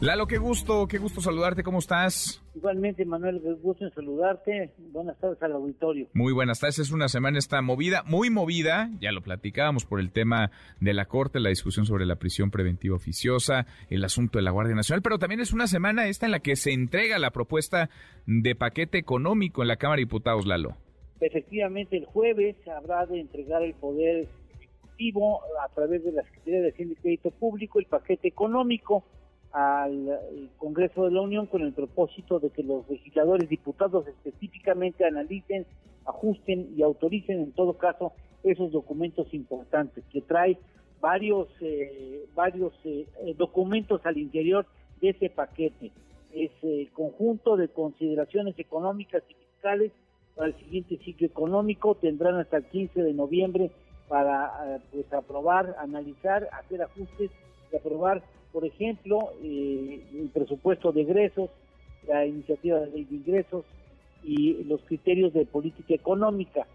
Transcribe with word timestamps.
Lalo, 0.00 0.28
qué 0.28 0.38
gusto, 0.38 0.86
qué 0.86 0.98
gusto 0.98 1.20
saludarte, 1.20 1.64
¿cómo 1.64 1.80
estás? 1.80 2.40
Igualmente, 2.54 3.04
Manuel, 3.04 3.40
qué 3.42 3.52
gusto 3.54 3.84
en 3.84 3.90
saludarte. 3.90 4.70
Buenas 4.92 5.18
tardes 5.18 5.42
al 5.42 5.50
auditorio. 5.54 6.06
Muy 6.14 6.32
buenas 6.32 6.60
tardes, 6.60 6.78
es 6.78 6.92
una 6.92 7.08
semana 7.08 7.36
esta 7.36 7.60
movida, 7.62 8.04
muy 8.06 8.30
movida, 8.30 8.90
ya 9.00 9.10
lo 9.10 9.22
platicábamos 9.22 9.84
por 9.86 9.98
el 9.98 10.12
tema 10.12 10.52
de 10.78 10.94
la 10.94 11.06
Corte, 11.06 11.40
la 11.40 11.48
discusión 11.48 11.84
sobre 11.84 12.06
la 12.06 12.14
prisión 12.14 12.52
preventiva 12.52 12.94
oficiosa, 12.94 13.66
el 13.90 14.04
asunto 14.04 14.38
de 14.38 14.44
la 14.44 14.52
Guardia 14.52 14.76
Nacional, 14.76 15.02
pero 15.02 15.18
también 15.18 15.40
es 15.40 15.52
una 15.52 15.66
semana 15.66 16.06
esta 16.06 16.26
en 16.26 16.32
la 16.32 16.38
que 16.38 16.54
se 16.54 16.70
entrega 16.70 17.18
la 17.18 17.32
propuesta 17.32 17.90
de 18.24 18.54
paquete 18.54 18.98
económico 18.98 19.62
en 19.62 19.68
la 19.68 19.78
Cámara 19.78 19.96
de 19.96 20.02
Diputados, 20.02 20.46
Lalo. 20.46 20.76
Efectivamente, 21.20 21.96
el 21.96 22.04
jueves 22.04 22.54
habrá 22.68 23.04
de 23.06 23.18
entregar 23.18 23.64
el 23.64 23.74
Poder 23.74 24.28
Ejecutivo 24.60 25.40
a 25.64 25.74
través 25.74 26.04
de 26.04 26.12
la 26.12 26.22
Secretaría 26.22 26.60
de 26.60 26.68
Hacienda 26.68 26.94
y 26.94 27.02
Crédito 27.02 27.32
Público 27.32 27.80
el 27.80 27.86
paquete 27.86 28.28
económico 28.28 29.04
al 29.52 30.50
Congreso 30.58 31.04
de 31.04 31.10
la 31.10 31.22
Unión 31.22 31.46
con 31.46 31.62
el 31.62 31.72
propósito 31.72 32.38
de 32.38 32.50
que 32.50 32.62
los 32.62 32.88
legisladores 32.88 33.48
diputados 33.48 34.06
específicamente 34.06 35.04
analicen, 35.04 35.66
ajusten 36.04 36.74
y 36.76 36.82
autoricen 36.82 37.40
en 37.40 37.52
todo 37.52 37.74
caso 37.74 38.12
esos 38.42 38.70
documentos 38.72 39.32
importantes 39.32 40.04
que 40.12 40.20
trae 40.20 40.58
varios 41.00 41.48
eh, 41.60 42.26
varios 42.34 42.72
eh, 42.84 43.06
documentos 43.36 44.04
al 44.04 44.18
interior 44.18 44.66
de 45.00 45.10
ese 45.10 45.30
paquete. 45.30 45.92
Es 46.32 46.50
el 46.62 46.90
conjunto 46.92 47.56
de 47.56 47.68
consideraciones 47.68 48.58
económicas 48.58 49.22
y 49.28 49.34
fiscales 49.34 49.92
para 50.34 50.48
el 50.48 50.56
siguiente 50.56 50.98
ciclo 50.98 51.26
económico. 51.26 51.94
Tendrán 51.94 52.36
hasta 52.36 52.58
el 52.58 52.64
15 52.64 53.02
de 53.02 53.12
noviembre 53.12 53.70
para 54.08 54.76
eh, 54.76 54.80
pues 54.92 55.12
aprobar, 55.12 55.74
analizar, 55.78 56.48
hacer 56.52 56.82
ajustes 56.82 57.30
y 57.72 57.76
aprobar 57.76 58.22
por 58.52 58.64
ejemplo, 58.64 59.32
eh, 59.42 60.02
el 60.14 60.28
presupuesto 60.28 60.92
de 60.92 61.02
egresos, 61.02 61.50
la 62.06 62.26
iniciativa 62.26 62.80
de 62.80 62.90
ley 62.90 63.04
de 63.04 63.16
ingresos 63.16 63.64
y 64.22 64.64
los 64.64 64.80
criterios 64.82 65.32
de 65.32 65.46
política 65.46 65.94
económica. 65.94 66.66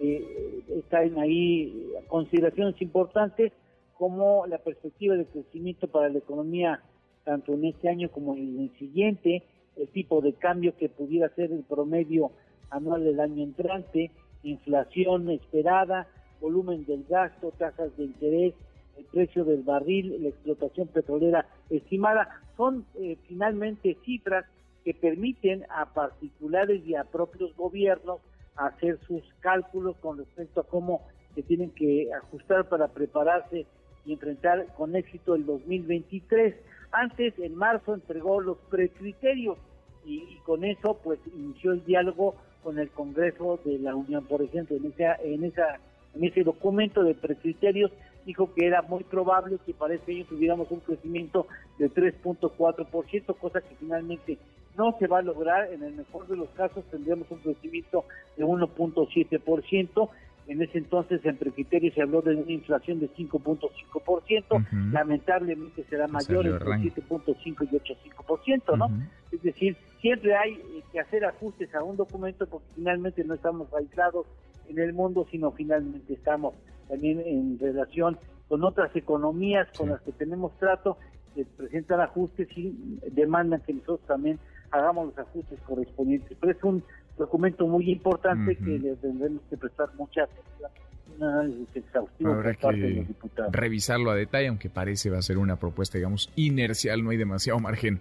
Eh, 0.00 0.62
están 0.68 1.18
ahí 1.18 1.92
consideraciones 2.08 2.80
importantes 2.80 3.52
como 3.96 4.46
la 4.46 4.58
perspectiva 4.58 5.14
de 5.14 5.26
crecimiento 5.26 5.86
para 5.86 6.08
la 6.08 6.18
economía 6.18 6.82
tanto 7.24 7.52
en 7.54 7.66
este 7.66 7.88
año 7.88 8.10
como 8.10 8.34
en 8.34 8.60
el 8.60 8.78
siguiente, 8.78 9.42
el 9.76 9.88
tipo 9.88 10.20
de 10.20 10.32
cambio 10.34 10.76
que 10.76 10.88
pudiera 10.88 11.28
ser 11.30 11.52
el 11.52 11.62
promedio 11.62 12.32
anual 12.70 13.04
del 13.04 13.20
año 13.20 13.42
entrante, 13.42 14.10
inflación 14.42 15.30
esperada, 15.30 16.08
volumen 16.40 16.84
del 16.84 17.04
gasto, 17.08 17.52
tasas 17.58 17.96
de 17.96 18.04
interés, 18.04 18.54
el 18.96 19.04
precio 19.06 19.44
del 19.44 19.62
barril, 19.62 20.22
la 20.22 20.28
explotación 20.28 20.88
petrolera 20.88 21.46
estimada, 21.70 22.42
son 22.56 22.84
eh, 22.94 23.16
finalmente 23.28 23.96
cifras 24.04 24.44
que 24.84 24.94
permiten 24.94 25.64
a 25.70 25.86
particulares 25.92 26.82
y 26.84 26.94
a 26.94 27.04
propios 27.04 27.54
gobiernos 27.56 28.20
hacer 28.56 28.98
sus 29.06 29.22
cálculos 29.40 29.96
con 29.98 30.18
respecto 30.18 30.60
a 30.60 30.64
cómo 30.64 31.02
se 31.34 31.42
tienen 31.42 31.70
que 31.70 32.12
ajustar 32.12 32.68
para 32.68 32.88
prepararse 32.88 33.66
y 34.04 34.12
enfrentar 34.12 34.66
con 34.76 34.96
éxito 34.96 35.34
el 35.34 35.46
2023. 35.46 36.54
Antes, 36.90 37.38
en 37.38 37.54
marzo, 37.54 37.94
entregó 37.94 38.40
los 38.40 38.58
precriterios 38.70 39.56
y, 40.04 40.36
con 40.44 40.64
eso, 40.64 40.98
pues, 41.02 41.20
inició 41.34 41.72
el 41.72 41.84
diálogo 41.84 42.34
con 42.62 42.78
el 42.78 42.90
Congreso 42.90 43.60
de 43.64 43.78
la 43.78 43.94
Unión, 43.94 44.24
por 44.26 44.42
ejemplo, 44.42 44.76
en 44.76 44.86
esa, 44.86 45.14
en 45.16 45.44
esa, 45.44 45.78
en 46.14 46.24
ese 46.24 46.44
documento 46.44 47.02
de 47.02 47.14
precriterios 47.14 47.90
dijo 48.24 48.52
que 48.54 48.66
era 48.66 48.82
muy 48.82 49.04
probable 49.04 49.58
que 49.64 49.74
para 49.74 49.94
este 49.94 50.12
año 50.12 50.24
tuviéramos 50.28 50.70
un 50.70 50.80
crecimiento 50.80 51.46
de 51.78 51.90
3.4%, 51.90 53.36
cosa 53.38 53.60
que 53.60 53.74
finalmente 53.76 54.38
no 54.76 54.96
se 54.98 55.06
va 55.06 55.18
a 55.18 55.22
lograr. 55.22 55.72
En 55.72 55.82
el 55.82 55.94
mejor 55.94 56.26
de 56.26 56.36
los 56.36 56.48
casos 56.50 56.84
tendríamos 56.90 57.30
un 57.30 57.38
crecimiento 57.38 58.04
de 58.36 58.44
1.7%. 58.44 60.08
En 60.48 60.60
ese 60.60 60.78
entonces, 60.78 61.24
entre 61.24 61.52
criterios, 61.52 61.94
se 61.94 62.02
habló 62.02 62.20
de 62.20 62.34
una 62.34 62.50
inflación 62.50 62.98
de 62.98 63.08
5.5%. 63.10 64.92
Lamentablemente 64.92 65.84
será 65.88 66.08
mayor 66.08 66.46
entre 66.46 66.66
7.5 66.66 67.68
y 67.70 67.76
8.5%, 67.76 68.76
¿no? 68.76 68.88
Es 69.30 69.40
decir, 69.42 69.76
siempre 70.00 70.34
hay 70.36 70.54
eh, 70.54 70.82
que 70.90 71.00
hacer 71.00 71.24
ajustes 71.24 71.72
a 71.74 71.82
un 71.82 71.96
documento 71.96 72.46
porque 72.46 72.66
finalmente 72.74 73.24
no 73.24 73.34
estamos 73.34 73.72
aislados 73.72 74.26
en 74.68 74.78
el 74.78 74.92
mundo, 74.92 75.26
sino 75.30 75.52
finalmente 75.52 76.12
estamos 76.12 76.54
también 76.92 77.20
en 77.24 77.58
relación 77.58 78.18
con 78.48 78.62
otras 78.64 78.94
economías 78.94 79.66
con 79.78 79.88
las 79.88 80.02
que 80.02 80.12
tenemos 80.12 80.52
trato, 80.58 80.98
que 81.34 81.46
presentan 81.46 82.00
ajustes 82.00 82.46
y 82.54 82.98
demandan 83.10 83.62
que 83.62 83.72
nosotros 83.72 84.06
también 84.06 84.38
hagamos 84.70 85.06
los 85.06 85.18
ajustes 85.18 85.58
correspondientes. 85.66 86.36
Pero 86.38 86.52
es 86.52 86.62
un 86.62 86.84
documento 87.16 87.66
muy 87.66 87.90
importante 87.90 88.56
que 88.56 88.78
le 88.78 88.94
tendremos 88.96 89.40
que 89.48 89.56
prestar 89.56 89.88
mucha 89.96 90.24
atención. 90.24 90.70
Un 91.16 91.22
análisis 91.24 91.68
exhaustivo 91.76 92.32
Habrá 92.32 92.52
por 92.52 92.60
parte 92.60 92.80
que 92.80 92.86
de 92.86 92.94
los 92.96 93.08
diputados. 93.08 93.52
revisarlo 93.54 94.10
a 94.10 94.14
detalle, 94.14 94.48
aunque 94.48 94.68
parece 94.68 95.08
va 95.08 95.18
a 95.18 95.22
ser 95.22 95.38
una 95.38 95.56
propuesta, 95.56 95.96
digamos, 95.96 96.30
inercial, 96.36 97.02
no 97.02 97.10
hay 97.10 97.16
demasiado 97.16 97.58
margen 97.58 98.00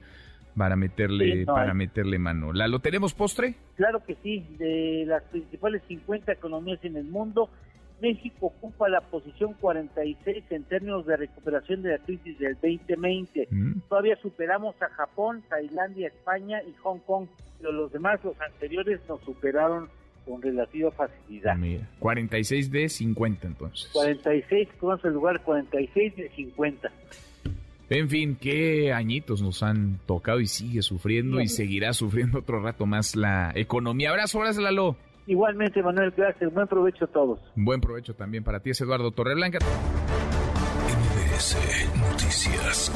para 0.58 0.76
meterle, 0.76 1.34
Sí, 1.40 1.46
no 1.46 1.54
para 1.54 1.72
hay. 1.72 1.78
meterle 1.78 2.20
mano. 2.20 2.52
¿La 2.52 2.68
lo 2.68 2.80
tenemos 2.80 3.14
postre? 3.14 3.56
Claro 3.76 4.04
que 4.06 4.16
sí, 4.22 4.46
de 4.60 5.06
las 5.08 5.24
principales 5.24 5.82
50 5.88 6.32
economías 6.34 6.84
en 6.84 6.98
el 6.98 7.06
mundo, 7.06 7.50
México 8.02 8.48
ocupa 8.48 8.90
la 8.90 9.02
posición 9.02 9.54
46 9.54 10.44
en 10.50 10.64
términos 10.64 11.06
de 11.06 11.18
recuperación 11.18 11.84
de 11.84 11.92
la 11.92 11.98
crisis 12.00 12.38
del 12.40 12.56
2020. 12.56 13.48
Mm. 13.50 13.74
Todavía 13.88 14.18
superamos 14.22 14.76
a 14.82 14.90
Japón, 14.90 15.44
Tailandia, 15.48 16.08
España 16.08 16.62
y 16.64 16.74
Hong 16.82 17.00
Kong, 17.00 17.28
pero 17.60 17.72
los 17.72 17.92
demás, 17.92 18.20
los 18.24 18.40
anteriores, 18.42 19.00
nos 19.08 19.22
superaron 19.22 19.90
con 20.26 20.42
relativa 20.42 20.92
facilidad. 20.92 21.56
Mira, 21.56 21.88
46 22.00 22.72
de 22.72 22.90
50 22.90 23.48
entonces. 23.48 23.90
46, 23.94 24.68
vamos 24.82 25.04
al 25.06 25.14
lugar 25.14 25.42
46 25.44 26.16
de 26.16 26.30
50. 26.30 26.92
En 27.90 28.10
fin, 28.10 28.38
qué 28.40 28.94
añitos 28.94 29.42
nos 29.42 29.64
han 29.64 30.00
tocado 30.06 30.40
y 30.40 30.48
sigue 30.48 30.82
sufriendo 30.82 31.42
y 31.42 31.50
seguirá 31.50 31.92
sufriendo 31.92 32.40
otro 32.40 32.62
rato 32.62 32.86
más 32.86 33.18
la 33.18 33.52
economía. 33.54 34.12
Abrazo, 34.12 34.40
abrazo, 34.40 34.62
Lalo. 34.62 34.96
Igualmente, 35.28 35.82
Manuel, 35.84 36.12
gracias. 36.16 36.54
Buen 36.54 36.68
provecho 36.68 37.06
a 37.06 37.08
todos. 37.08 37.40
Buen 37.56 37.82
provecho 37.82 38.16
también 38.16 38.44
para 38.44 38.60
ti, 38.60 38.72
es 38.72 38.82
Eduardo 38.82 39.12
Torreblanca. 39.12 39.60
MBS 40.88 41.58
Noticias. 41.98 42.92